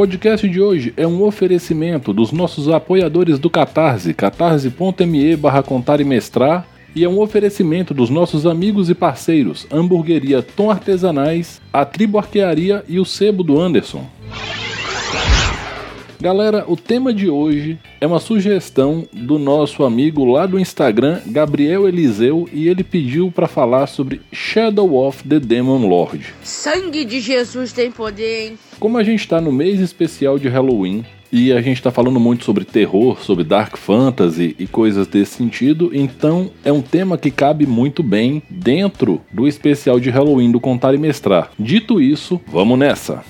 [0.00, 6.04] Podcast de hoje é um oferecimento dos nossos apoiadores do Catarse, catarse.me barra contar e
[6.04, 12.16] mestrar, e é um oferecimento dos nossos amigos e parceiros, Hamburgueria Tom Artesanais, a Tribo
[12.16, 14.06] Arquearia e o Sebo do Anderson.
[16.18, 21.86] Galera, o tema de hoje é uma sugestão do nosso amigo lá do Instagram, Gabriel
[21.86, 26.24] Eliseu, e ele pediu para falar sobre Shadow of the Demon Lord.
[26.42, 28.58] Sangue de Jesus tem poder, hein?
[28.80, 32.46] Como a gente está no mês especial de Halloween, e a gente está falando muito
[32.46, 37.66] sobre terror, sobre dark fantasy e coisas desse sentido, então é um tema que cabe
[37.66, 41.50] muito bem dentro do especial de Halloween do Contar e Mestrar.
[41.58, 43.22] Dito isso, vamos nessa!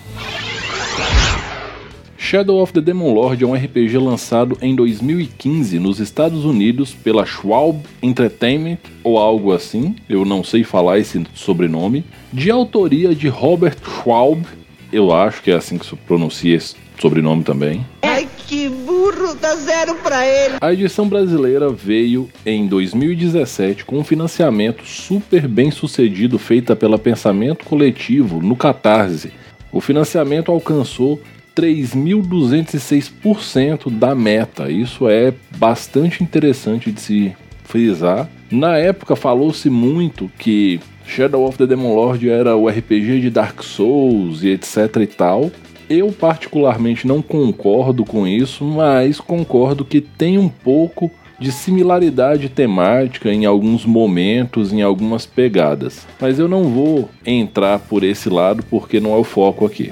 [2.17, 7.27] Shadow of the Demon Lord é um RPG lançado em 2015 nos Estados Unidos pela
[7.27, 13.79] Schwalb Entertainment ou algo assim, eu não sei falar esse sobrenome, de autoria de Robert
[13.83, 14.45] Schwalb,
[14.93, 17.85] eu acho que é assim que se pronuncia esse sobrenome também.
[18.03, 20.57] Ai, que burro, dá zero pra ele.
[20.61, 27.65] A edição brasileira veio em 2017 com um financiamento super bem sucedido feita pela Pensamento
[27.65, 29.33] Coletivo no Catarse.
[29.73, 31.21] O financiamento alcançou
[31.57, 34.71] 3.206% da meta.
[34.71, 38.29] Isso é bastante interessante de se frisar.
[38.51, 40.81] Na época falou-se muito que
[41.11, 45.51] Shadow of the Demon Lord era o RPG de Dark Souls e etc e tal.
[45.89, 53.29] Eu particularmente não concordo com isso, mas concordo que tem um pouco de similaridade temática
[53.29, 56.07] em alguns momentos, em algumas pegadas.
[56.21, 59.91] Mas eu não vou entrar por esse lado porque não é o foco aqui.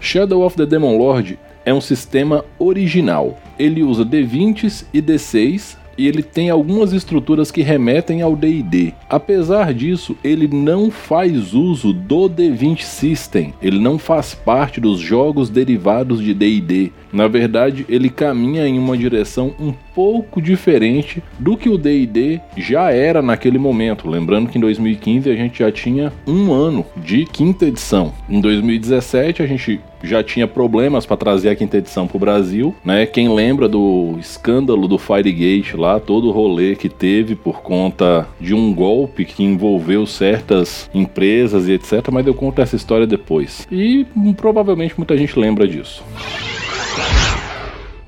[0.00, 3.38] Shadow of the Demon Lord é um sistema original.
[3.56, 8.92] Ele usa D20s e D6 e ele tem algumas estruturas que remetem ao D&D.
[9.08, 15.48] Apesar disso, ele não faz uso do D20 System, ele não faz parte dos jogos
[15.50, 16.92] derivados de D&D.
[17.12, 22.90] Na verdade, ele caminha em uma direção um pouco diferente do que o D&D já
[22.90, 24.08] era naquele momento.
[24.08, 28.12] Lembrando que em 2015 a gente já tinha um ano de quinta edição.
[28.28, 32.74] Em 2017 a gente já tinha problemas para trazer a quinta edição para o Brasil,
[32.84, 33.06] né?
[33.06, 38.54] Quem lembra do escândalo do Firegate lá, todo o rolê que teve por conta de
[38.54, 42.08] um golpe que envolveu certas empresas e etc.
[42.10, 43.66] Mas eu conto essa história depois.
[43.70, 46.02] E hum, provavelmente muita gente lembra disso.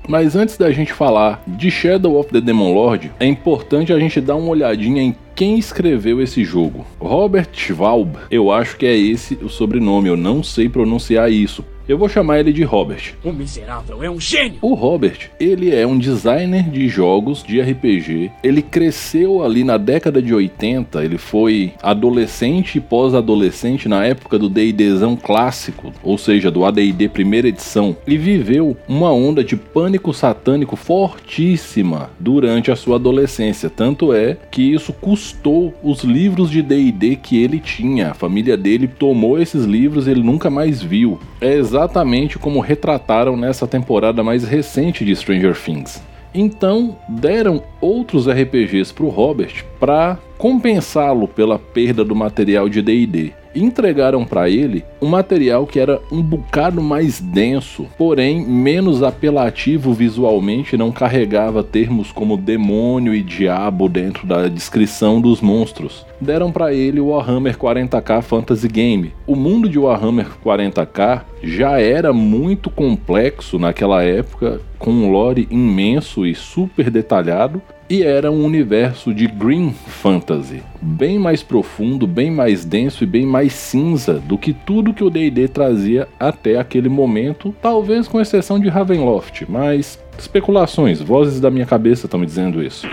[0.07, 4.21] Mas antes da gente falar de Shadow of the Demon Lord, é importante a gente
[4.21, 6.85] dar uma olhadinha em quem escreveu esse jogo.
[6.99, 11.63] Robert Schwalb, eu acho que é esse o sobrenome, eu não sei pronunciar isso.
[11.87, 13.13] Eu vou chamar ele de Robert.
[13.23, 14.57] O miserável é um gênio!
[14.59, 18.31] O Robert, ele é um designer de jogos de RPG.
[18.43, 24.49] Ele cresceu ali na década de 80, ele foi adolescente e pós-adolescente na época do
[24.49, 30.75] D&Dzão clássico, ou seja, do AD&D primeira edição, e viveu uma onda de pânico satânico
[30.75, 33.69] fortíssima durante a sua adolescência.
[33.69, 38.09] Tanto é que isso custou os livros de D&D que ele tinha.
[38.09, 41.19] A família dele tomou esses livros e ele nunca mais viu.
[41.45, 46.01] É exatamente como retrataram nessa temporada mais recente de Stranger Things.
[46.33, 53.44] Então, deram outros RPGs para o Robert para compensá-lo pela perda do material de D&D
[53.55, 60.77] entregaram para ele um material que era um bocado mais denso, porém menos apelativo visualmente,
[60.77, 66.05] não carregava termos como demônio e diabo dentro da descrição dos monstros.
[66.19, 69.13] Deram para ele o Warhammer 40k Fantasy Game.
[69.27, 76.25] O mundo de Warhammer 40k já era muito complexo naquela época, com um lore imenso
[76.25, 82.65] e super detalhado, e era um universo de green fantasy, bem mais profundo, bem mais
[82.65, 87.53] denso e bem mais cinza do que tudo que o D&D trazia até aquele momento,
[87.61, 92.87] talvez com exceção de Ravenloft, mas especulações, vozes da minha cabeça estão me dizendo isso.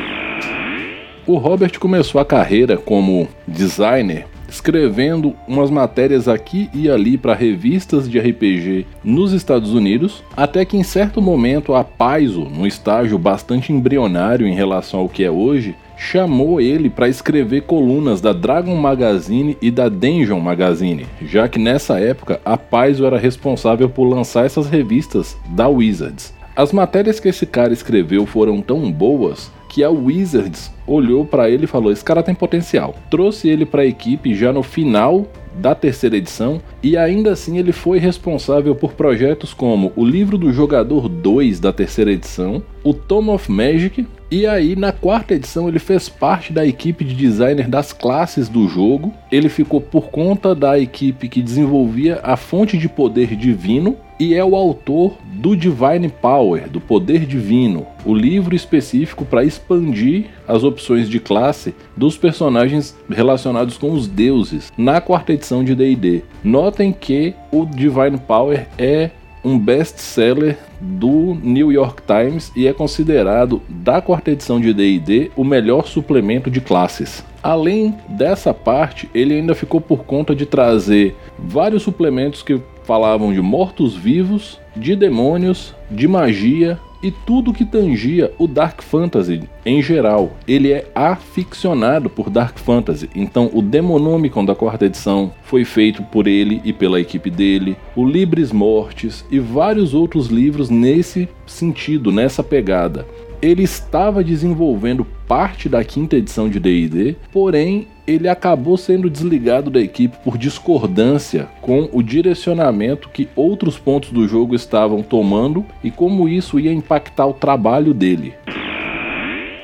[1.26, 8.08] O Robert começou a carreira como designer escrevendo umas matérias aqui e ali para revistas
[8.08, 13.72] de RPG nos Estados Unidos, até que em certo momento a Paizo, num estágio bastante
[13.72, 19.56] embrionário em relação ao que é hoje, chamou ele para escrever colunas da Dragon Magazine
[19.62, 24.68] e da Dungeon Magazine, já que nessa época a Paizo era responsável por lançar essas
[24.68, 26.34] revistas da Wizards.
[26.54, 31.64] As matérias que esse cara escreveu foram tão boas que a Wizards olhou para ele
[31.64, 32.94] e falou: esse cara tem potencial.
[33.10, 37.72] Trouxe ele para a equipe já no final da terceira edição e ainda assim ele
[37.72, 43.28] foi responsável por projetos como o livro do jogador 2 da terceira edição, o Tome
[43.28, 47.92] of Magic e aí na quarta edição ele fez parte da equipe de designer das
[47.92, 49.12] classes do jogo.
[49.30, 54.44] Ele ficou por conta da equipe que desenvolvia a fonte de poder divino e é
[54.44, 61.08] o autor do Divine Power, do Poder Divino, o livro específico para expandir as opções
[61.08, 66.22] de classe dos personagens relacionados com os deuses na quarta edição de D&D.
[66.42, 69.10] Notem que o Divine Power é
[69.44, 75.44] um best-seller do New York Times e é considerado, da quarta edição de D&D, o
[75.44, 77.24] melhor suplemento de classes.
[77.42, 83.40] Além dessa parte, ele ainda ficou por conta de trazer vários suplementos que falavam de
[83.40, 90.36] mortos-vivos, de demônios, de magia e tudo que tangia o Dark Fantasy em geral.
[90.46, 96.26] Ele é aficionado por Dark Fantasy, então o Demonomicon da quarta edição foi feito por
[96.26, 102.42] ele e pela equipe dele, o Libris Mortis e vários outros livros nesse sentido, nessa
[102.42, 103.06] pegada
[103.42, 109.80] ele estava desenvolvendo parte da quinta edição de D&D, porém ele acabou sendo desligado da
[109.80, 116.28] equipe por discordância com o direcionamento que outros pontos do jogo estavam tomando e como
[116.28, 118.34] isso ia impactar o trabalho dele.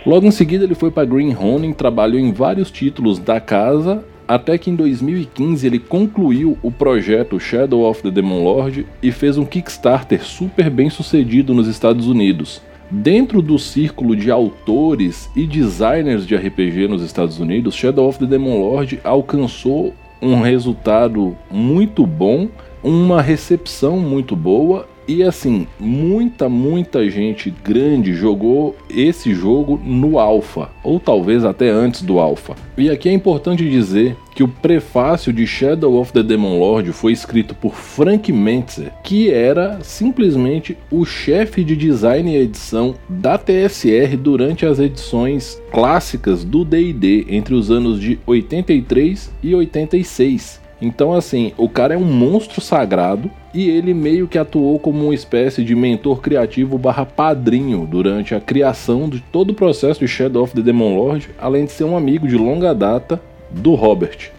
[0.06, 4.58] Logo em seguida ele foi para Green Ronin, trabalhou em vários títulos da casa até
[4.58, 9.46] que em 2015 ele concluiu o projeto Shadow of the Demon Lord e fez um
[9.46, 12.60] Kickstarter super bem sucedido nos Estados Unidos.
[12.90, 18.24] Dentro do círculo de autores e designers de RPG nos Estados Unidos, Shadow of the
[18.24, 22.48] Demon Lord alcançou um resultado muito bom,
[22.82, 30.68] uma recepção muito boa e assim, muita, muita gente grande jogou esse jogo no alpha,
[30.84, 32.54] ou talvez até antes do alpha.
[32.76, 37.12] E aqui é importante dizer que o prefácio de Shadow of the Demon Lord foi
[37.12, 44.16] escrito por Frank Mentzer, que era simplesmente o chefe de design e edição da TSR
[44.16, 50.67] durante as edições clássicas do D&D entre os anos de 83 e 86.
[50.80, 55.14] Então, assim, o cara é um monstro sagrado e ele meio que atuou como uma
[55.14, 60.44] espécie de mentor criativo barra padrinho durante a criação de todo o processo de Shadow
[60.44, 63.20] of the Demon Lord, além de ser um amigo de longa data
[63.50, 64.30] do Robert.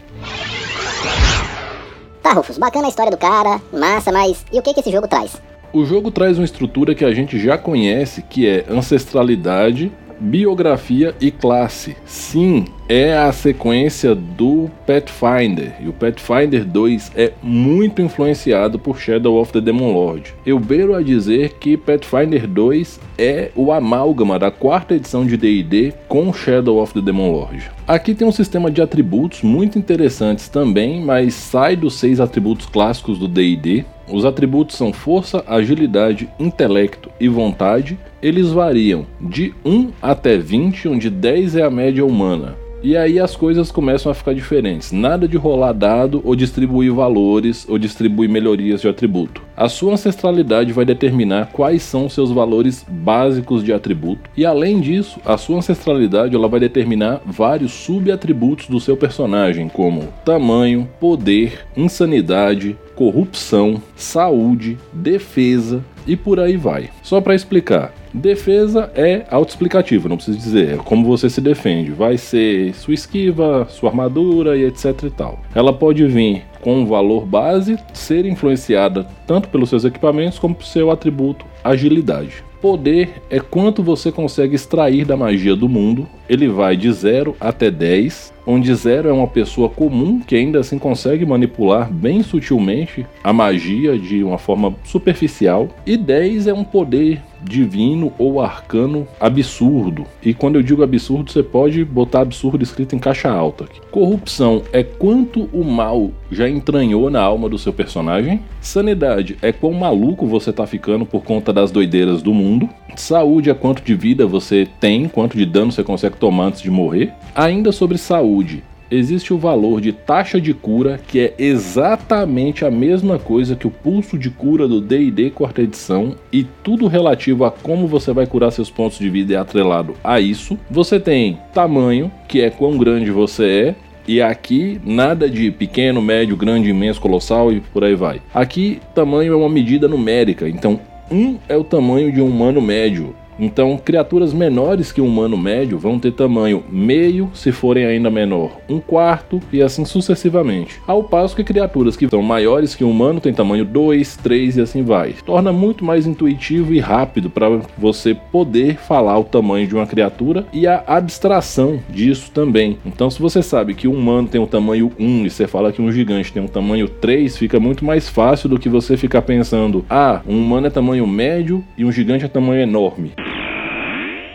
[2.21, 5.07] Tá, Rufus, bacana a história do cara, massa, mas e o que, que esse jogo
[5.07, 5.41] traz?
[5.73, 11.31] O jogo traz uma estrutura que a gente já conhece, que é ancestralidade, biografia e
[11.31, 11.95] classe.
[12.05, 19.39] Sim, é a sequência do Pathfinder, e o Pathfinder 2 é muito influenciado por Shadow
[19.39, 20.33] of the Demon Lord.
[20.45, 25.93] Eu beiro a dizer que Pathfinder 2 é o amálgama da quarta edição de D&D
[26.07, 27.69] com Shadow of the Demon Lord.
[27.87, 33.17] Aqui tem um sistema de atributos muito interessantes também, mas sai dos seis atributos clássicos
[33.17, 37.97] do D&D, os atributos são força, agilidade, intelecto e vontade.
[38.21, 42.55] Eles variam de 1 até 20, onde 10 é a média humana.
[42.81, 44.93] E aí as coisas começam a ficar diferentes.
[44.93, 49.41] Nada de rolar dado ou distribuir valores ou distribuir melhorias de atributo.
[49.55, 54.29] A sua ancestralidade vai determinar quais são seus valores básicos de atributo.
[54.37, 60.07] E além disso, a sua ancestralidade ela vai determinar vários subatributos do seu personagem, como
[60.23, 66.89] tamanho, poder, insanidade, corrupção, saúde, defesa e por aí vai.
[67.03, 71.91] Só para explicar, Defesa é autoexplicativo, não preciso dizer, é como você se defende.
[71.91, 75.39] Vai ser sua esquiva, sua armadura e etc e tal.
[75.53, 80.67] Ela pode vir com um valor base, ser influenciada tanto pelos seus equipamentos como pelo
[80.67, 82.43] seu atributo agilidade.
[82.61, 86.05] Poder é quanto você consegue extrair da magia do mundo.
[86.27, 90.77] Ele vai de 0 até 10, onde 0 é uma pessoa comum que ainda assim
[90.77, 97.21] consegue manipular bem sutilmente a magia de uma forma superficial, e 10 é um poder
[97.43, 100.05] divino ou arcano absurdo.
[100.23, 103.65] E quando eu digo absurdo, você pode botar absurdo escrito em caixa alta.
[103.91, 108.41] Corrupção é quanto o mal já entranhou na alma do seu personagem.
[108.61, 112.69] Sanidade é quão maluco você tá ficando por conta das doideiras do mundo.
[112.95, 116.69] Saúde é quanto de vida você tem, quanto de dano você consegue tomar antes de
[116.69, 117.13] morrer.
[117.33, 123.19] Ainda sobre saúde, existe o valor de taxa de cura, que é exatamente a mesma
[123.19, 127.87] coisa que o pulso de cura do D&D quarta edição, e tudo relativo a como
[127.87, 130.57] você vai curar seus pontos de vida é atrelado a isso.
[130.69, 133.75] Você tem tamanho, que é quão grande você é,
[134.07, 138.21] e aqui nada de pequeno, médio, grande, imenso, colossal e por aí vai.
[138.33, 140.79] Aqui tamanho é uma medida numérica, então
[141.11, 143.15] Um é o tamanho de um humano médio.
[143.39, 148.57] Então, criaturas menores que um humano médio vão ter tamanho meio, se forem ainda menor,
[148.67, 150.81] um quarto e assim sucessivamente.
[150.85, 154.61] Ao passo que criaturas que são maiores que um humano têm tamanho 2, 3 e
[154.61, 155.15] assim vai.
[155.25, 160.45] Torna muito mais intuitivo e rápido para você poder falar o tamanho de uma criatura
[160.51, 162.77] e a abstração disso também.
[162.85, 165.81] Então, se você sabe que um humano tem um tamanho 1 e você fala que
[165.81, 169.85] um gigante tem um tamanho 3, fica muito mais fácil do que você ficar pensando:
[169.89, 173.13] ah, um humano é tamanho médio e um gigante é tamanho enorme.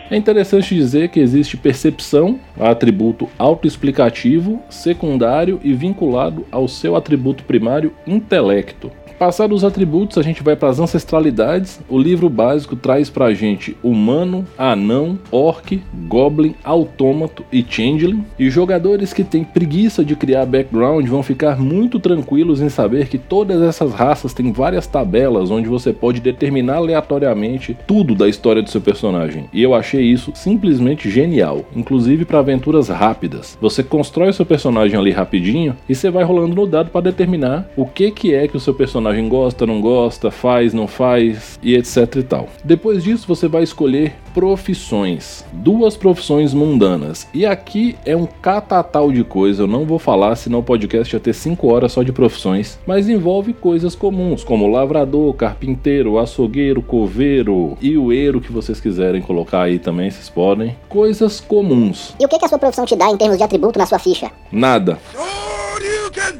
[0.09, 7.91] É interessante dizer que existe percepção, atributo autoexplicativo, secundário e vinculado ao seu atributo primário
[8.05, 8.91] intelecto.
[9.17, 11.79] Passados os atributos, a gente vai para as ancestralidades.
[11.87, 18.25] O livro básico traz para a gente humano, anão, orc, goblin, autômato e changeling.
[18.37, 23.17] E jogadores que têm preguiça de criar background vão ficar muito tranquilos em saber que
[23.17, 28.69] todas essas raças têm várias tabelas onde você pode determinar aleatoriamente tudo da história do
[28.69, 29.45] seu personagem.
[29.53, 33.57] E eu achei isso simplesmente genial, inclusive para aventuras rápidas.
[33.61, 37.85] Você constrói seu personagem ali rapidinho e você vai rolando no dado para determinar o
[37.85, 41.75] que que é que o seu personagem personagem gosta, não gosta, faz, não faz e
[41.75, 42.49] etc e tal.
[42.63, 47.27] Depois disso, você vai escolher profissões, duas profissões mundanas.
[47.33, 51.19] E aqui é um catatal de coisa, eu não vou falar, senão o podcast ia
[51.19, 57.77] ter 5 horas só de profissões, mas envolve coisas comuns, como lavrador, carpinteiro, açougueiro, coveiro
[57.81, 60.75] e o eiro que vocês quiserem colocar aí também, vocês podem.
[60.89, 62.15] Coisas comuns.
[62.19, 63.99] E o que, que a sua profissão te dá em termos de atributo na sua
[63.99, 64.31] ficha?
[64.51, 64.97] Nada.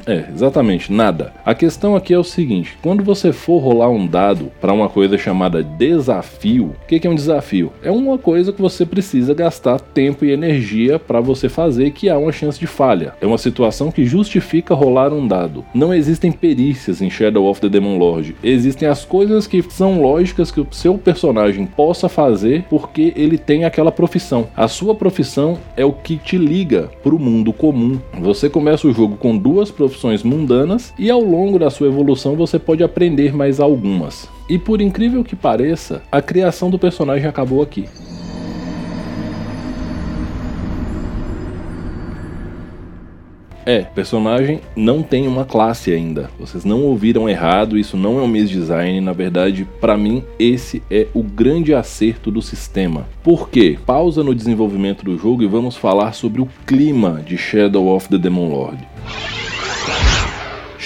[0.06, 1.32] É, exatamente, nada.
[1.44, 5.18] A questão aqui é o seguinte: quando você for rolar um dado para uma coisa
[5.18, 7.72] chamada desafio, o que, que é um desafio?
[7.82, 12.18] É uma coisa que você precisa gastar tempo e energia para você fazer que há
[12.18, 13.14] uma chance de falha.
[13.20, 15.64] É uma situação que justifica rolar um dado.
[15.74, 18.36] Não existem perícias em Shadow of the Demon Lord.
[18.42, 23.64] Existem as coisas que são lógicas que o seu personagem possa fazer porque ele tem
[23.64, 24.48] aquela profissão.
[24.56, 27.98] A sua profissão é o que te liga para o mundo comum.
[28.20, 32.58] Você começa o jogo com duas profissões mundanas e ao longo da sua evolução você
[32.58, 34.28] pode aprender mais algumas.
[34.48, 37.86] E por incrível que pareça, a criação do personagem acabou aqui.
[43.66, 46.30] É, personagem não tem uma classe ainda.
[46.38, 50.80] Vocês não ouviram errado, isso não é um mês design, na verdade, para mim esse
[50.88, 53.08] é o grande acerto do sistema.
[53.24, 53.76] Por quê?
[53.84, 58.16] Pausa no desenvolvimento do jogo e vamos falar sobre o clima de Shadow of the
[58.16, 58.78] Demon Lord.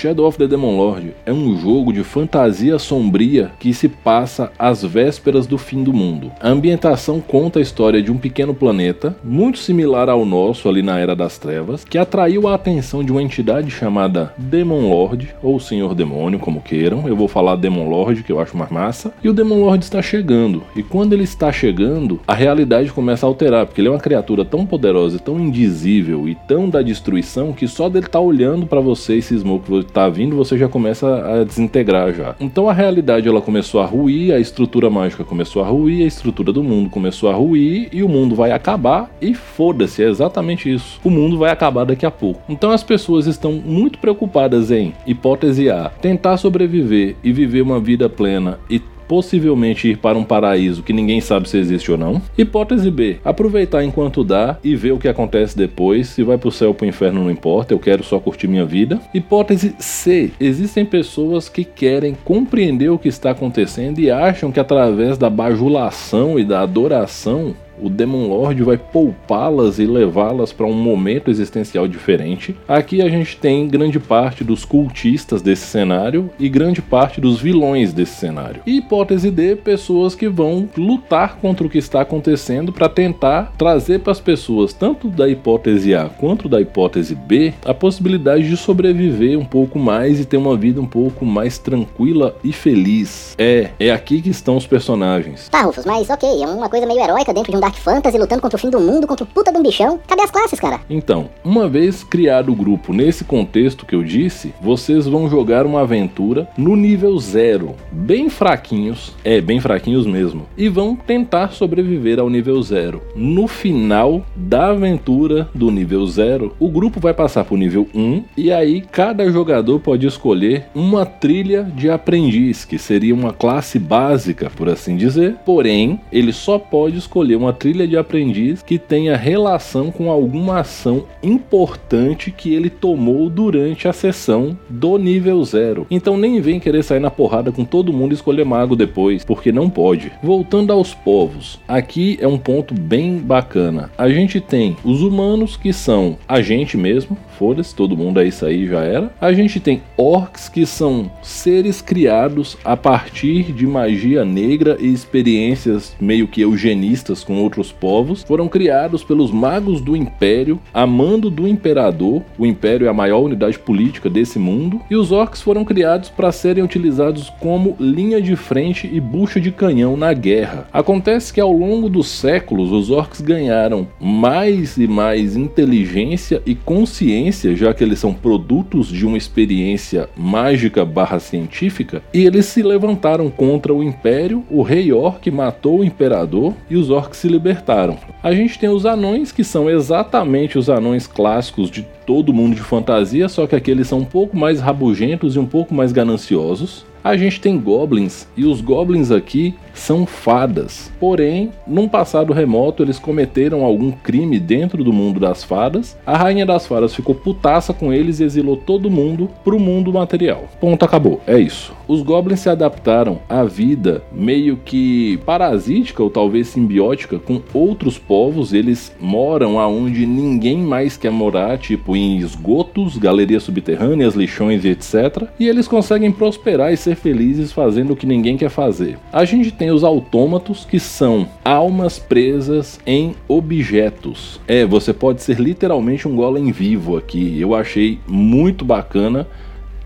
[0.01, 4.83] Shadow of the Demon Lord é um jogo de fantasia sombria que se passa às
[4.83, 6.33] vésperas do fim do mundo.
[6.41, 10.99] A ambientação conta a história de um pequeno planeta, muito similar ao nosso ali na
[10.99, 15.95] Era das Trevas, que atraiu a atenção de uma entidade chamada Demon Lord, ou Senhor
[15.95, 17.07] Demônio, como queiram.
[17.07, 19.13] Eu vou falar Demon Lord, que eu acho mais massa.
[19.23, 20.63] E o Demon Lord está chegando.
[20.75, 24.47] E quando ele está chegando, a realidade começa a alterar, porque ele é uma criatura
[24.47, 28.81] tão poderosa, tão indizível e tão da destruição que só dele estar tá olhando para
[28.81, 32.35] você e cismou que tá vindo, você já começa a desintegrar já.
[32.41, 36.53] Então a realidade ela começou a ruir, a estrutura mágica começou a ruir, a estrutura
[36.53, 41.01] do mundo começou a ruir e o mundo vai acabar e foda-se, é exatamente isso.
[41.05, 42.41] O mundo vai acabar daqui a pouco.
[42.49, 48.09] Então as pessoas estão muito preocupadas em hipótese A, tentar sobreviver e viver uma vida
[48.09, 52.23] plena e possivelmente ir para um paraíso que ninguém sabe se existe ou não.
[52.39, 56.69] Hipótese B, aproveitar enquanto dá e ver o que acontece depois, se vai pro céu
[56.69, 59.01] ou pro inferno não importa, eu quero só curtir minha vida.
[59.13, 65.19] Hipótese C, existem pessoas que querem compreender o que está acontecendo e acham que através
[65.19, 67.53] da bajulação e da adoração
[67.83, 72.57] o Demon Lord vai poupá-las e levá-las para um momento existencial diferente.
[72.69, 77.93] Aqui a gente tem grande parte dos cultistas desse cenário e grande parte dos vilões
[77.93, 78.63] desse cenário.
[78.67, 84.01] E hipótese D, pessoas que vão lutar contra o que está acontecendo para tentar trazer
[84.01, 89.39] para as pessoas, tanto da hipótese A quanto da hipótese B, a possibilidade de sobreviver
[89.39, 93.35] um pouco mais e ter uma vida um pouco mais tranquila e feliz.
[93.39, 95.49] É, é aqui que estão os personagens.
[95.49, 98.43] Tá, Rufus, mas ok, é uma coisa meio heróica dentro de um Dark Fantasy lutando
[98.43, 100.01] contra o fim do mundo, contra o puta de um bichão.
[100.07, 100.81] Cadê as classes, cara?
[100.91, 105.83] Então, uma vez criado o grupo nesse contexto que eu disse, vocês vão jogar uma
[105.83, 112.29] aventura no nível zero, bem fraquinhos, é, bem fraquinhos mesmo, e vão tentar sobreviver ao
[112.29, 113.03] nível zero.
[113.15, 118.51] No final da aventura do nível zero, o grupo vai passar pro nível 1 e
[118.51, 124.69] aí cada jogador pode escolher uma trilha de aprendiz, que seria uma classe básica, por
[124.69, 130.11] assim dizer, porém, ele só pode escolher uma trilha de aprendiz que tenha relação com
[130.11, 135.87] alguma ação importante que ele tomou durante a sessão do nível zero.
[135.91, 139.53] Então nem vem querer sair na porrada com todo mundo e escolher mago depois, porque
[139.53, 140.11] não pode.
[140.23, 143.91] Voltando aos povos, aqui é um ponto bem bacana.
[143.99, 148.47] A gente tem os humanos que são a gente mesmo, foda-se, todo mundo é isso
[148.47, 149.13] aí, já era.
[149.21, 155.95] A gente tem orcs que são seres criados a partir de magia negra e experiências
[156.01, 158.23] meio que eugenistas com outros povos.
[158.23, 162.23] Foram criados pelos magos do Império, a mando do Imperador.
[162.39, 164.81] O Império é a maior unidade política desse mundo.
[164.89, 169.51] E os orcs foram criados para serem utilizados como linha de frente e bucha de
[169.51, 170.69] canhão na guerra.
[170.73, 177.57] Acontece que ao longo dos séculos os orcs ganharam mais e mais inteligência e consciência
[177.57, 183.31] já que eles são produtos de uma experiência mágica barra científica, e eles se levantaram
[183.31, 187.97] contra o Império, o rei Orc matou o Imperador e os Orcs se libertaram.
[188.23, 192.61] A gente tem os anões, que são exatamente os anões clássicos de todo mundo de
[192.61, 196.85] fantasia, só que aqui eles são um pouco mais rabugentos e um pouco mais gananciosos.
[197.03, 200.93] A gente tem goblins e os goblins aqui são fadas.
[201.01, 205.97] Porém, num passado remoto, eles cometeram algum crime dentro do mundo das fadas.
[206.07, 210.45] A rainha das fadas ficou putaça com eles e exilou todo mundo pro mundo material.
[210.61, 211.21] Ponto, acabou.
[211.27, 211.75] É isso.
[211.89, 218.53] Os goblins se adaptaram à vida meio que parasítica ou talvez simbiótica com outros povos.
[218.53, 225.25] Eles moram aonde ninguém mais quer morar, tipo em esgotos, galerias subterrâneas, lixões e etc.
[225.39, 228.99] E eles conseguem prosperar e ser felizes fazendo o que ninguém quer fazer.
[229.13, 234.41] A gente tem os autômatos, que são almas presas em objetos.
[234.47, 237.41] É, você pode ser literalmente um golem vivo aqui.
[237.41, 239.27] Eu achei muito bacana.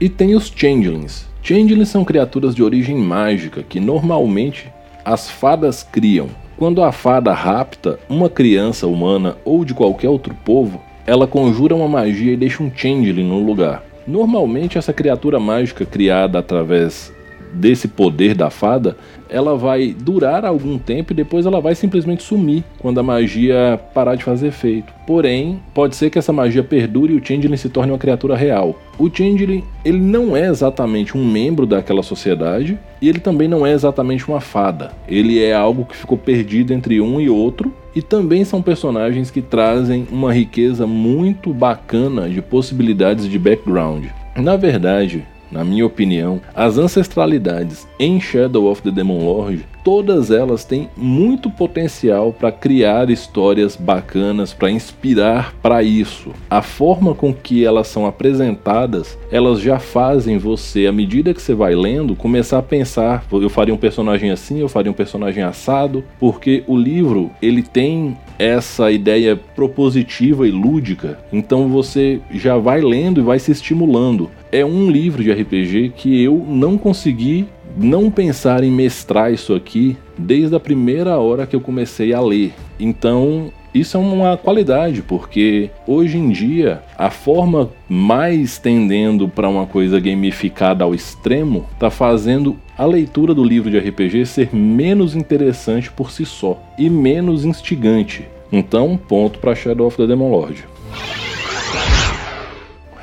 [0.01, 1.27] E tem os changelings.
[1.43, 4.73] Changelings são criaturas de origem mágica que normalmente
[5.05, 6.29] as fadas criam.
[6.57, 11.89] Quando a fada rapta uma criança humana ou de qualquer outro povo, ela conjura uma
[11.89, 13.85] magia e deixa um changeling no lugar.
[14.07, 17.13] Normalmente essa criatura mágica criada através
[17.55, 18.97] desse poder da fada,
[19.29, 24.15] ela vai durar algum tempo e depois ela vai simplesmente sumir quando a magia parar
[24.15, 24.93] de fazer efeito.
[25.07, 28.79] Porém, pode ser que essa magia perdure e o Changeling se torne uma criatura real.
[28.99, 33.73] O Changeling, ele não é exatamente um membro daquela sociedade e ele também não é
[33.73, 34.93] exatamente uma fada.
[35.09, 39.43] Ele é algo que ficou perdido entre um e outro e também são personagens que
[39.43, 44.07] trazem uma riqueza muito bacana de possibilidades de background.
[44.37, 50.65] Na verdade, na minha opinião, as ancestralidades em Shadow of the Demon Lord, todas elas
[50.65, 56.31] têm muito potencial para criar histórias bacanas, para inspirar para isso.
[56.49, 61.55] A forma com que elas são apresentadas, elas já fazem você, à medida que você
[61.55, 66.03] vai lendo, começar a pensar, eu faria um personagem assim, eu faria um personagem assado,
[66.19, 73.21] porque o livro, ele tem essa ideia propositiva e lúdica, então você já vai lendo
[73.21, 77.45] e vai se estimulando é um livro de RPG que eu não consegui
[77.77, 82.53] não pensar em mestrar isso aqui desde a primeira hora que eu comecei a ler.
[82.79, 89.67] Então, isso é uma qualidade, porque hoje em dia a forma mais tendendo para uma
[89.67, 95.91] coisa gamificada ao extremo está fazendo a leitura do livro de RPG ser menos interessante
[95.91, 98.25] por si só e menos instigante.
[98.53, 100.65] Então, ponto para Shadow of the Demon Lord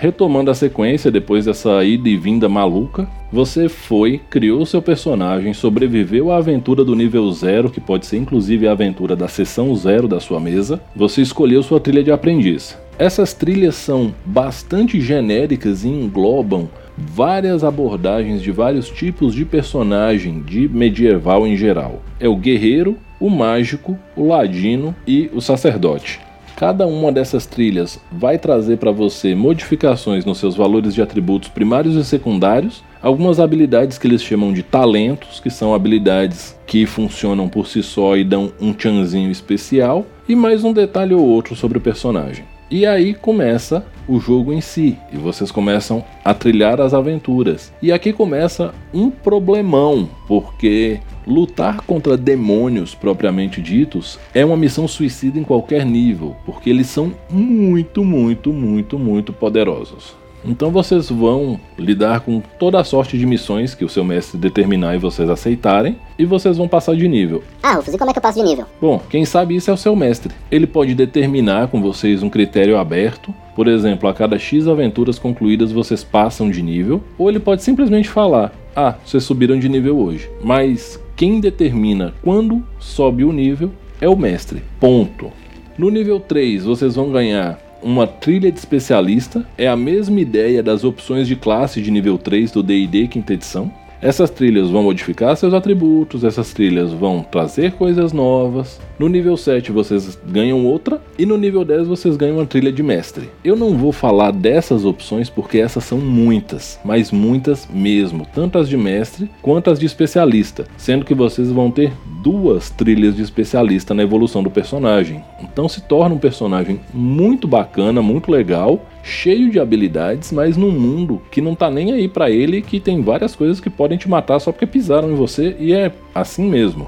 [0.02, 6.32] retomando a sequência depois dessa ida e vinda maluca, você foi, criou seu personagem, sobreviveu
[6.32, 10.20] à aventura do nível zero, que pode ser inclusive a aventura da sessão zero da
[10.20, 12.76] sua mesa, você escolheu sua trilha de aprendiz.
[12.98, 20.68] Essas trilhas são bastante genéricas e englobam várias abordagens de vários tipos de personagem de
[20.68, 22.02] medieval em geral.
[22.20, 26.31] É o guerreiro, o mágico, o ladino e o sacerdote.
[26.62, 31.96] Cada uma dessas trilhas vai trazer para você modificações nos seus valores de atributos primários
[31.96, 37.66] e secundários, algumas habilidades que eles chamam de talentos, que são habilidades que funcionam por
[37.66, 41.82] si só e dão um chanzinho especial, e mais um detalhe ou outro sobre o
[41.82, 42.46] personagem.
[42.72, 47.74] E aí começa o jogo em si, e vocês começam a trilhar as aventuras.
[47.82, 55.38] E aqui começa um problemão, porque Lutar contra demônios propriamente ditos é uma missão suicida
[55.38, 60.16] em qualquer nível, porque eles são muito, muito, muito, muito poderosos.
[60.44, 64.96] Então vocês vão lidar com toda a sorte de missões que o seu mestre determinar
[64.96, 67.44] e vocês aceitarem, e vocês vão passar de nível.
[67.62, 68.66] Ah, Rufus, e como é que eu passo de nível?
[68.80, 70.34] Bom, quem sabe isso é o seu mestre.
[70.50, 75.72] Ele pode determinar com vocês um critério aberto, por exemplo, a cada X aventuras concluídas
[75.72, 80.30] vocês passam de nível, ou ele pode simplesmente falar: Ah, vocês subiram de nível hoje.
[80.44, 84.64] Mas quem determina quando sobe o nível é o mestre.
[84.80, 85.32] Ponto.
[85.78, 89.46] No nível 3, vocês vão ganhar uma trilha de especialista.
[89.58, 93.72] É a mesma ideia das opções de classe de nível 3 do D&D quinta edição.
[94.02, 98.82] Essas trilhas vão modificar seus atributos, essas trilhas vão trazer coisas novas.
[98.98, 102.82] No nível 7 vocês ganham outra e no nível 10 vocês ganham uma trilha de
[102.82, 103.30] mestre.
[103.44, 108.68] Eu não vou falar dessas opções porque essas são muitas, mas muitas mesmo, tanto as
[108.68, 113.94] de mestre quanto as de especialista, sendo que vocês vão ter duas trilhas de especialista
[113.94, 115.24] na evolução do personagem.
[115.40, 121.22] Então se torna um personagem muito bacana, muito legal cheio de habilidades, mas num mundo
[121.32, 124.40] que não tá nem aí para ele, que tem várias coisas que podem te matar
[124.40, 126.88] só porque pisaram em você e é assim mesmo.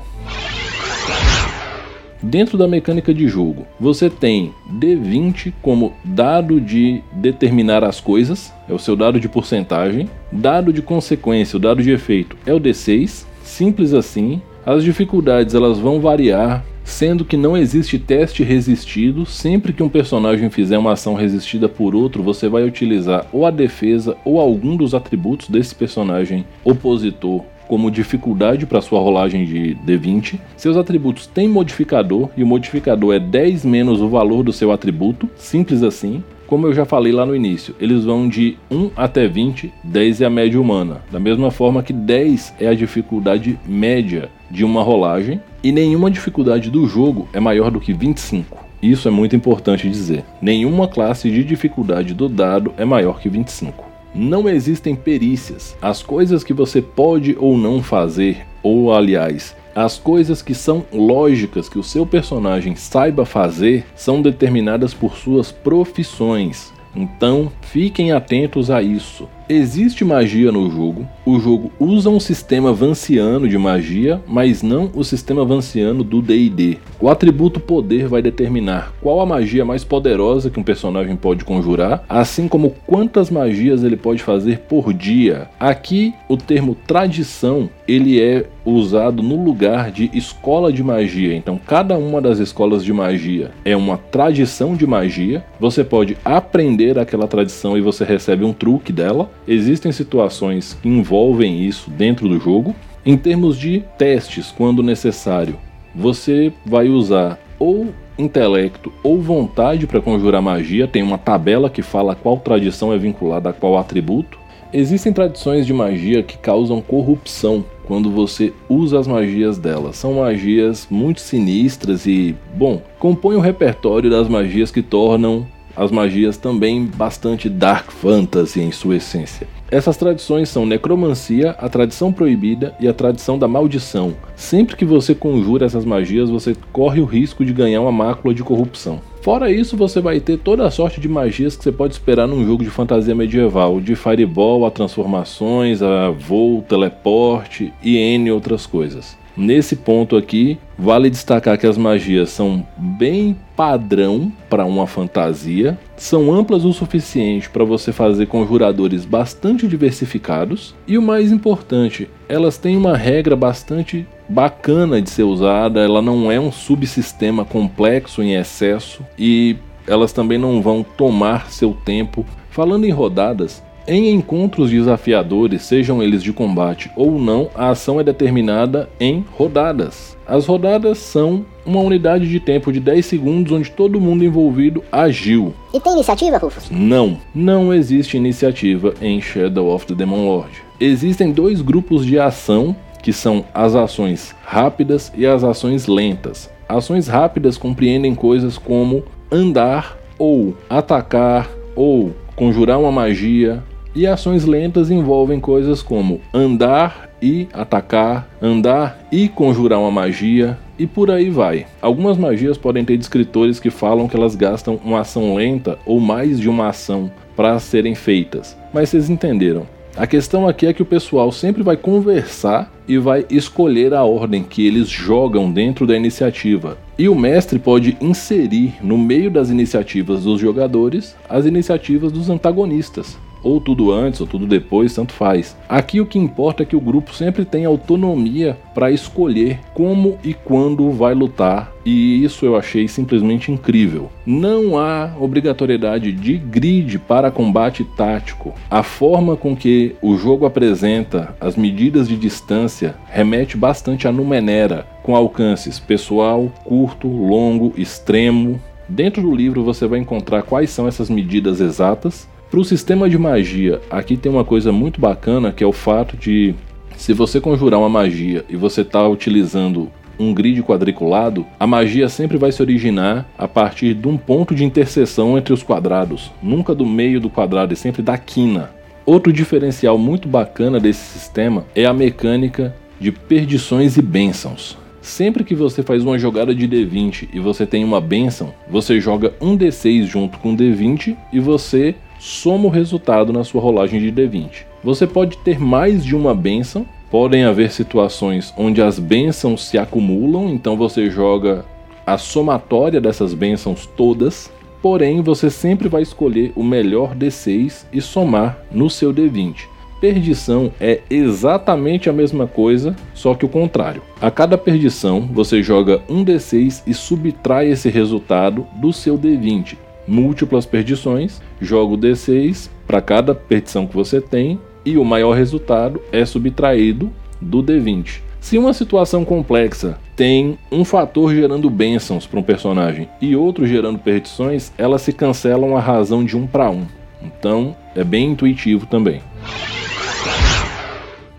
[2.25, 8.73] Dentro da mecânica de jogo, você tem D20 como dado de determinar as coisas, é
[8.73, 13.25] o seu dado de porcentagem, dado de consequência, o dado de efeito é o D6,
[13.43, 14.41] simples assim.
[14.65, 19.25] As dificuldades elas vão variar sendo que não existe teste resistido.
[19.25, 23.51] Sempre que um personagem fizer uma ação resistida por outro, você vai utilizar ou a
[23.51, 30.39] defesa ou algum dos atributos desse personagem opositor como dificuldade para sua rolagem de D20.
[30.55, 35.29] Seus atributos têm modificador e o modificador é 10 menos o valor do seu atributo,
[35.35, 36.23] simples assim.
[36.53, 40.25] Como eu já falei lá no início, eles vão de 1 até 20, 10 é
[40.25, 41.01] a média humana.
[41.11, 46.69] Da mesma forma que 10 é a dificuldade média de uma rolagem e nenhuma dificuldade
[46.69, 48.55] do jogo é maior do que 25.
[48.83, 50.23] Isso é muito importante dizer.
[50.39, 53.83] Nenhuma classe de dificuldade do dado é maior que 25.
[54.13, 55.75] Não existem perícias.
[55.81, 61.67] As coisas que você pode ou não fazer, ou aliás, as coisas que são lógicas
[61.67, 66.71] que o seu personagem saiba fazer são determinadas por suas profissões.
[66.95, 69.27] Então, fiquem atentos a isso.
[69.49, 71.05] Existe magia no jogo.
[71.25, 76.77] O jogo usa um sistema vanciano de magia, mas não o sistema vanciano do D&D.
[76.99, 82.03] O atributo poder vai determinar qual a magia mais poderosa que um personagem pode conjurar,
[82.07, 85.49] assim como quantas magias ele pode fazer por dia.
[85.59, 91.35] Aqui, o termo tradição, ele é usado no lugar de escola de magia.
[91.35, 95.43] Então, cada uma das escolas de magia é uma tradição de magia.
[95.59, 99.29] Você pode aprender aquela tradição e você recebe um truque dela.
[99.47, 102.75] Existem situações que envolvem isso dentro do jogo.
[103.05, 105.57] Em termos de testes, quando necessário,
[105.93, 110.87] você vai usar ou intelecto ou vontade para conjurar magia.
[110.87, 114.39] Tem uma tabela que fala qual tradição é vinculada a qual atributo.
[114.71, 119.97] Existem tradições de magia que causam corrupção quando você usa as magias delas.
[119.97, 126.37] São magias muito sinistras e, bom, compõem o repertório das magias que tornam as magias
[126.37, 129.47] também bastante dark fantasy em sua essência.
[129.71, 134.13] Essas tradições são necromancia, a tradição proibida e a tradição da maldição.
[134.35, 138.43] Sempre que você conjura essas magias, você corre o risco de ganhar uma mácula de
[138.43, 139.01] corrupção.
[139.23, 142.45] Fora isso, você vai ter toda a sorte de magias que você pode esperar num
[142.45, 149.17] jogo de fantasia medieval, de fireball a transformações, a voo, teleporte e N outras coisas.
[149.35, 156.31] Nesse ponto aqui, vale destacar que as magias são bem padrão para uma fantasia, são
[156.31, 162.77] amplas o suficiente para você fazer conjuradores bastante diversificados e o mais importante, elas têm
[162.77, 169.03] uma regra bastante bacana de ser usada, ela não é um subsistema complexo em excesso
[169.17, 169.55] e
[169.87, 172.25] elas também não vão tomar seu tempo.
[172.49, 178.03] Falando em rodadas, em encontros desafiadores, sejam eles de combate ou não, a ação é
[178.03, 180.17] determinada em rodadas.
[180.25, 185.53] As rodadas são uma unidade de tempo de 10 segundos onde todo mundo envolvido agiu.
[185.73, 186.69] E tem iniciativa, Rufus?
[186.71, 190.51] Não, não existe iniciativa em Shadow of the Demon Lord.
[190.79, 196.49] Existem dois grupos de ação que são as ações rápidas e as ações lentas.
[196.69, 203.61] Ações rápidas compreendem coisas como andar ou atacar ou conjurar uma magia
[203.95, 210.87] e ações lentas envolvem coisas como andar e atacar, andar e conjurar uma magia e
[210.87, 211.65] por aí vai.
[211.81, 216.39] Algumas magias podem ter descritores que falam que elas gastam uma ação lenta ou mais
[216.39, 219.65] de uma ação para serem feitas, mas vocês entenderam.
[219.95, 224.41] A questão aqui é que o pessoal sempre vai conversar e vai escolher a ordem
[224.41, 226.79] que eles jogam dentro da iniciativa.
[226.97, 233.19] E o mestre pode inserir no meio das iniciativas dos jogadores as iniciativas dos antagonistas.
[233.43, 235.55] Ou tudo antes ou tudo depois, tanto faz.
[235.67, 240.33] Aqui o que importa é que o grupo sempre tem autonomia para escolher como e
[240.33, 244.09] quando vai lutar, e isso eu achei simplesmente incrível.
[244.25, 248.53] Não há obrigatoriedade de grid para combate tático.
[248.69, 254.87] A forma com que o jogo apresenta as medidas de distância remete bastante a Numenera,
[255.03, 258.59] com alcances pessoal, curto, longo, extremo.
[258.87, 263.17] Dentro do livro você vai encontrar quais são essas medidas exatas para o sistema de
[263.17, 266.53] magia, aqui tem uma coisa muito bacana que é o fato de
[266.95, 269.89] se você conjurar uma magia e você está utilizando
[270.19, 274.63] um grid quadriculado, a magia sempre vai se originar a partir de um ponto de
[274.63, 278.69] interseção entre os quadrados, nunca do meio do quadrado, e sempre da quina.
[279.03, 284.77] Outro diferencial muito bacana desse sistema é a mecânica de perdições e bênçãos.
[285.01, 289.33] Sempre que você faz uma jogada de D20 e você tem uma bênção, você joga
[289.41, 294.09] um D6 junto com o D20 e você soma o resultado na sua rolagem de
[294.09, 294.63] D20.
[294.81, 300.49] Você pode ter mais de uma benção, podem haver situações onde as bênçãos se acumulam,
[300.49, 301.65] então você joga
[302.07, 304.49] a somatória dessas bênçãos todas,
[304.81, 309.65] porém você sempre vai escolher o melhor D6 e somar no seu D20.
[309.99, 314.01] Perdição é exatamente a mesma coisa, só que o contrário.
[314.21, 319.75] A cada perdição, você joga um D6 e subtrai esse resultado do seu D20
[320.07, 326.01] múltiplas perdições, joga o D6 para cada perdição que você tem e o maior resultado
[326.11, 328.21] é subtraído do D20.
[328.39, 333.97] Se uma situação complexa tem um fator gerando bênçãos para um personagem e outro gerando
[333.97, 336.85] perdições, elas se cancelam a razão de um para um.
[337.21, 339.21] Então é bem intuitivo também.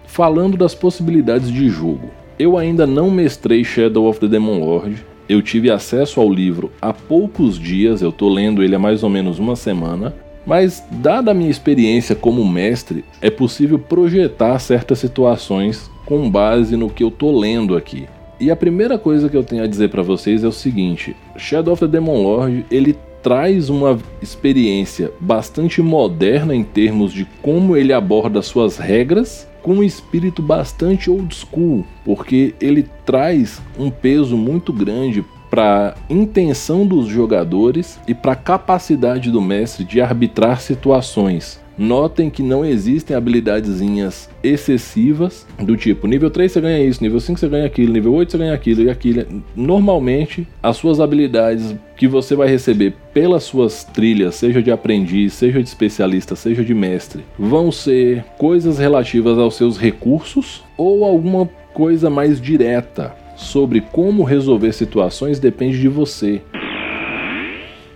[0.06, 5.40] Falando das possibilidades de jogo, eu ainda não mestrei Shadow of the Demon Lord, eu
[5.42, 9.38] tive acesso ao livro há poucos dias, eu estou lendo ele há mais ou menos
[9.38, 10.14] uma semana,
[10.46, 16.90] mas, dada a minha experiência como mestre, é possível projetar certas situações com base no
[16.90, 18.06] que eu estou lendo aqui.
[18.38, 21.72] E a primeira coisa que eu tenho a dizer para vocês é o seguinte: Shadow
[21.72, 27.92] of the Demon Lord ele traz uma experiência bastante moderna em termos de como ele
[27.92, 34.74] aborda suas regras com um espírito bastante old school, porque ele traz um peso muito
[34.74, 41.63] grande para intenção dos jogadores e para a capacidade do mestre de arbitrar situações.
[41.76, 47.38] Notem que não existem habilidadezinhas excessivas do tipo nível 3 você ganha isso, nível 5
[47.38, 49.42] você ganha aquilo, nível 8 você ganha aquilo e aquilo.
[49.56, 55.62] Normalmente, as suas habilidades que você vai receber pelas suas trilhas, seja de aprendiz, seja
[55.62, 62.08] de especialista, seja de mestre, vão ser coisas relativas aos seus recursos ou alguma coisa
[62.08, 66.40] mais direta sobre como resolver situações depende de você.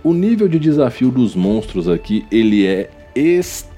[0.03, 2.89] O nível de desafio dos monstros aqui, ele é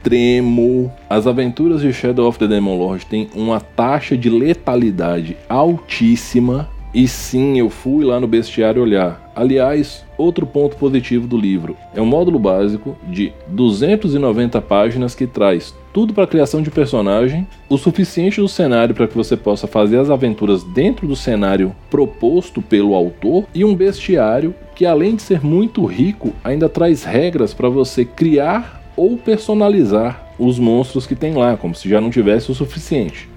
[0.01, 0.91] extremo.
[1.09, 6.67] As aventuras de Shadow of the Demon Lord têm uma taxa de letalidade altíssima.
[6.93, 9.31] E sim, eu fui lá no bestiário olhar.
[9.33, 15.73] Aliás, outro ponto positivo do livro é um módulo básico de 290 páginas que traz
[15.93, 19.99] tudo para a criação de personagem, o suficiente do cenário para que você possa fazer
[19.99, 25.45] as aventuras dentro do cenário proposto pelo autor e um bestiário que além de ser
[25.45, 31.55] muito rico, ainda traz regras para você criar ou personalizar os monstros que tem lá,
[31.55, 33.29] como se já não tivesse o suficiente.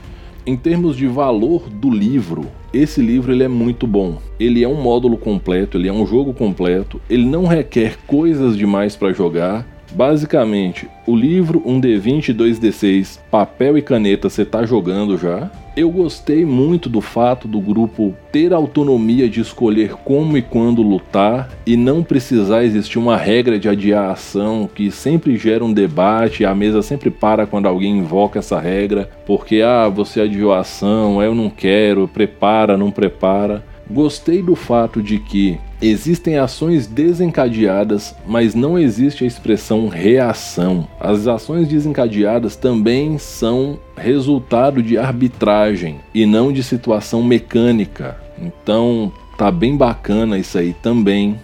[0.47, 4.19] Em termos de valor do livro, esse livro ele é muito bom.
[4.39, 8.95] Ele é um módulo completo, ele é um jogo completo, ele não requer coisas demais
[8.95, 9.67] para jogar.
[9.95, 15.49] Basicamente, o livro, um D20 e 2D6, papel e caneta você está jogando já.
[15.77, 21.49] Eu gostei muito do fato do grupo ter autonomia de escolher como e quando lutar
[21.65, 26.45] e não precisar existir uma regra de adiar a ação que sempre gera um debate,
[26.45, 31.23] a mesa sempre para quando alguém invoca essa regra, porque ah, você adiou a ação,
[31.23, 33.65] eu não quero, prepara, não prepara.
[33.91, 40.89] Gostei do fato de que existem ações desencadeadas, mas não existe a expressão reação.
[40.99, 48.17] As ações desencadeadas também são resultado de arbitragem e não de situação mecânica.
[48.39, 51.39] Então, tá bem bacana isso aí também.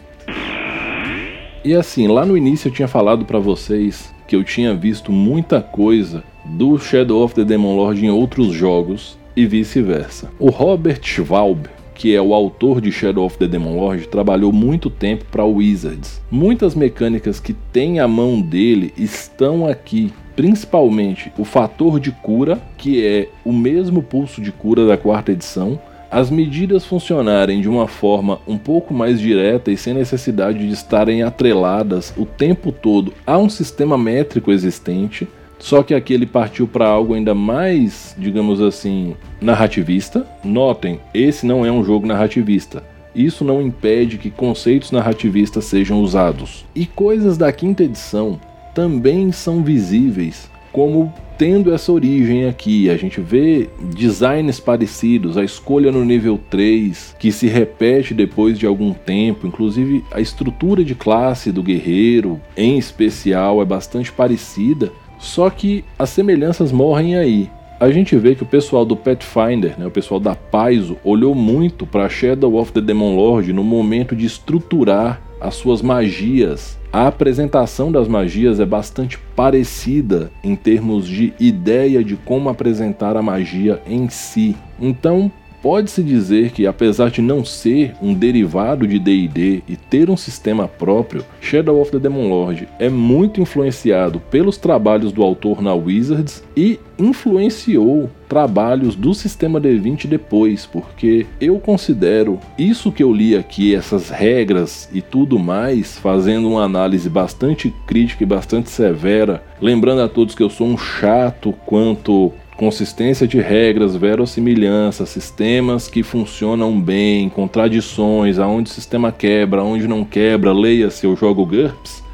[1.62, 5.60] E assim, lá no início eu tinha falado para vocês que eu tinha visto muita
[5.60, 10.30] coisa do Shadow of the Demon Lord em outros jogos e vice-versa.
[10.38, 11.66] O Robert Schwalb,
[12.00, 16.18] que é o autor de Shadow of the Demon Lord, trabalhou muito tempo para Wizards.
[16.30, 23.04] Muitas mecânicas que tem a mão dele estão aqui, principalmente o fator de cura, que
[23.04, 25.78] é o mesmo pulso de cura da quarta edição,
[26.10, 31.22] as medidas funcionarem de uma forma um pouco mais direta e sem necessidade de estarem
[31.22, 35.28] atreladas o tempo todo a um sistema métrico existente,
[35.60, 40.26] Só que aqui ele partiu para algo ainda mais, digamos assim, narrativista.
[40.42, 42.82] Notem, esse não é um jogo narrativista.
[43.14, 46.64] Isso não impede que conceitos narrativistas sejam usados.
[46.74, 48.40] E coisas da quinta edição
[48.74, 52.90] também são visíveis como tendo essa origem aqui.
[52.90, 58.66] A gente vê designs parecidos, a escolha no nível 3, que se repete depois de
[58.66, 65.48] algum tempo, inclusive a estrutura de classe do guerreiro, em especial, é bastante parecida, só
[65.50, 67.48] que as semelhanças morrem aí.
[67.78, 71.86] A gente vê que o pessoal do Pathfinder, né, o pessoal da Paizo, olhou muito
[71.86, 76.78] para Shadow of the Demon Lord no momento de estruturar as suas magias.
[76.92, 83.22] A apresentação das magias é bastante parecida em termos de ideia de como apresentar a
[83.22, 84.56] magia em si.
[84.78, 85.30] Então,
[85.62, 90.66] Pode-se dizer que, apesar de não ser um derivado de DD e ter um sistema
[90.66, 96.42] próprio, Shadow of the Demon Lord é muito influenciado pelos trabalhos do autor na Wizards
[96.56, 103.74] e influenciou trabalhos do sistema D20 depois, porque eu considero isso que eu li aqui,
[103.74, 110.08] essas regras e tudo mais, fazendo uma análise bastante crítica e bastante severa, lembrando a
[110.08, 117.26] todos que eu sou um chato quanto consistência de regras, verossimilhança, sistemas que funcionam bem,
[117.30, 122.04] contradições, aonde o sistema quebra, aonde não quebra, leia-se eu jogo GURPS.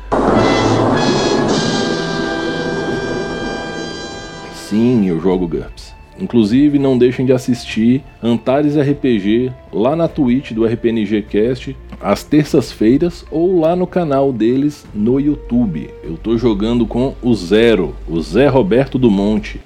[4.55, 5.93] Sim, eu jogo GURPS.
[6.17, 13.27] Inclusive, não deixem de assistir Antares RPG lá na Twitch do RPNG Cast às terças-feiras
[13.33, 15.91] ou lá no canal deles no YouTube.
[16.05, 19.61] Eu tô jogando com o Zero, o Zé Roberto do Monte.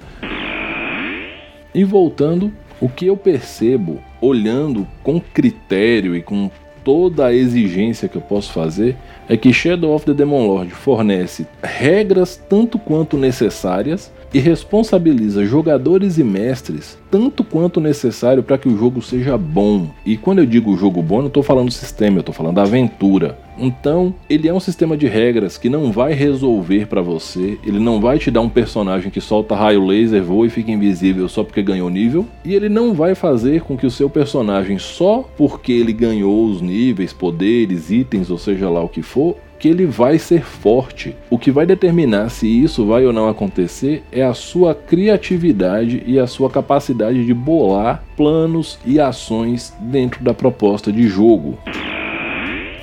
[1.73, 6.49] E voltando, o que eu percebo olhando com critério e com
[6.83, 8.97] toda a exigência que eu posso fazer
[9.29, 16.17] é que Shadow of the Demon Lord fornece regras tanto quanto necessárias e responsabiliza jogadores
[16.17, 19.89] e mestres tanto quanto necessário para que o jogo seja bom.
[20.05, 23.37] E quando eu digo jogo bom, não estou falando sistema, eu estou falando aventura.
[23.57, 27.99] Então, ele é um sistema de regras que não vai resolver para você, ele não
[27.99, 31.61] vai te dar um personagem que solta raio laser, voa e fica invisível só porque
[31.61, 35.91] ganhou nível, e ele não vai fazer com que o seu personagem só porque ele
[35.91, 40.43] ganhou os níveis, poderes, itens, ou seja lá o que for, que ele vai ser
[40.43, 41.15] forte.
[41.29, 46.17] O que vai determinar se isso vai ou não acontecer é a sua criatividade e
[46.17, 51.59] a sua capacidade de bolar planos e ações dentro da proposta de jogo.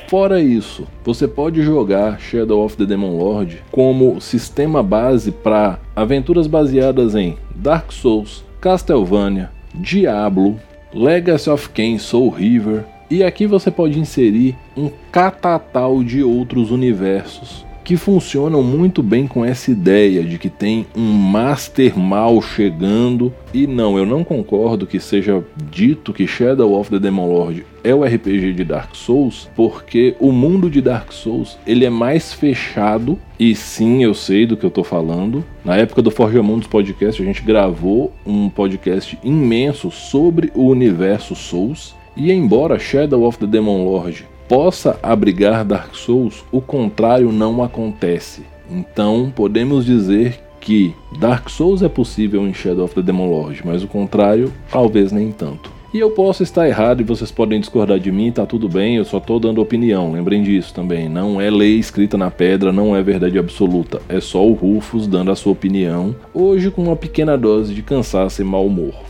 [0.06, 6.46] Fora isso, você pode jogar Shadow of the Demon Lord como sistema base para aventuras
[6.46, 10.56] baseadas em Dark Souls, Castlevania, Diablo,
[10.94, 17.66] Legacy of Kain Soul River, e aqui você pode inserir um catatal de outros universos
[17.88, 23.32] que funcionam muito bem com essa ideia de que tem um master mal chegando.
[23.54, 27.94] E não, eu não concordo que seja dito que Shadow of the Demon Lord é
[27.94, 33.18] o RPG de Dark Souls, porque o mundo de Dark Souls ele é mais fechado
[33.40, 35.42] e sim, eu sei do que eu tô falando.
[35.64, 41.34] Na época do Forja Mundos podcast, a gente gravou um podcast imenso sobre o universo
[41.34, 47.62] Souls e embora Shadow of the Demon Lord possa abrigar Dark Souls, o contrário não
[47.62, 48.42] acontece.
[48.68, 53.84] Então podemos dizer que Dark Souls é possível em Shadow of the Demon Lord, mas
[53.84, 55.78] o contrário talvez nem tanto.
[55.94, 59.06] E eu posso estar errado e vocês podem discordar de mim, tá tudo bem, eu
[59.06, 61.08] só tô dando opinião, lembrem disso também.
[61.08, 65.30] Não é lei escrita na pedra, não é verdade absoluta, é só o Rufus dando
[65.30, 69.07] a sua opinião, hoje com uma pequena dose de cansaço e mau humor.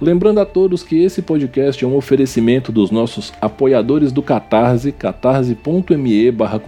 [0.00, 6.30] Lembrando a todos que esse podcast é um oferecimento dos nossos apoiadores do Catarse, catarse.me
[6.30, 6.60] barra.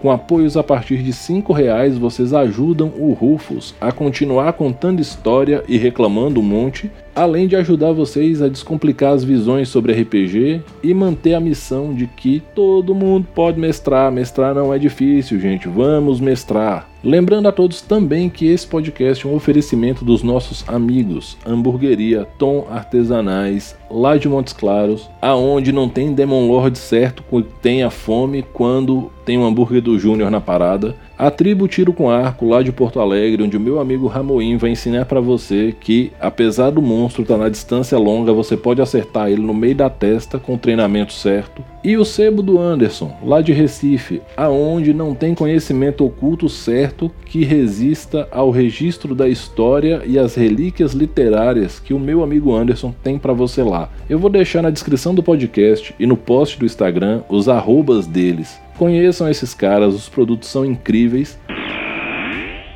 [0.00, 5.62] Com apoios a partir de R$ reais vocês ajudam o Rufus a continuar contando história
[5.68, 10.94] e reclamando um monte, além de ajudar vocês a descomplicar as visões sobre RPG e
[10.94, 14.10] manter a missão de que todo mundo pode mestrar.
[14.10, 15.68] Mestrar não é difícil, gente.
[15.68, 16.87] Vamos mestrar.
[17.02, 22.66] Lembrando a todos também que esse podcast é um oferecimento dos nossos amigos Hamburgueria Tom
[22.68, 27.22] Artesanais, lá de Montes Claros, aonde não tem Demon Lord certo,
[27.60, 30.96] tenha fome quando tem um hambúrguer do Júnior na parada.
[31.18, 34.70] A tribo Tiro com Arco, lá de Porto Alegre, onde o meu amigo Ramoim vai
[34.70, 39.28] ensinar para você que, apesar do monstro estar tá na distância longa, você pode acertar
[39.28, 41.62] ele no meio da testa com o treinamento certo.
[41.82, 47.44] E o Sebo do Anderson, lá de Recife, aonde não tem conhecimento oculto certo que
[47.44, 53.18] resista ao registro da história e as relíquias literárias que o meu amigo Anderson tem
[53.18, 53.88] para você lá.
[54.08, 58.58] Eu vou deixar na descrição do podcast e no post do Instagram os arrobas deles.
[58.76, 61.38] Conheçam esses caras, os produtos são incríveis.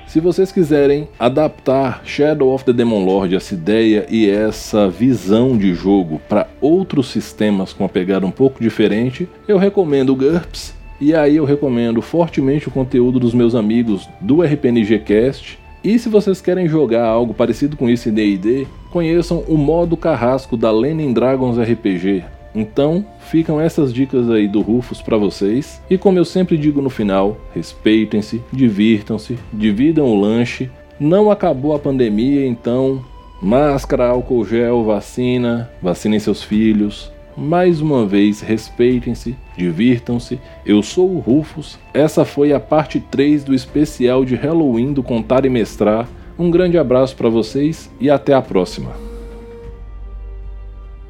[0.06, 5.72] Se vocês quiserem adaptar Shadow of the Demon Lord, essa ideia e essa visão de
[5.72, 10.74] jogo para outros sistemas com uma pegada um pouco diferente, eu recomendo o GURPS.
[11.00, 15.58] E aí eu recomendo fortemente o conteúdo dos meus amigos do RPNG Cast.
[15.84, 20.56] E se vocês querem jogar algo parecido com isso em D&D, conheçam o modo carrasco
[20.56, 22.24] da Lenin Dragons RPG.
[22.54, 25.82] Então, ficam essas dicas aí do Rufus para vocês.
[25.90, 30.70] E como eu sempre digo no final, respeitem-se, divirtam-se, dividam o lanche.
[31.00, 33.04] Não acabou a pandemia, então
[33.42, 37.11] máscara, álcool gel, vacina, vacinem seus filhos.
[37.36, 40.38] Mais uma vez, respeitem-se, divirtam-se.
[40.66, 41.78] Eu sou o Rufus.
[41.94, 46.08] Essa foi a parte 3 do especial de Halloween do Contar e Mestrar.
[46.38, 49.11] Um grande abraço para vocês e até a próxima.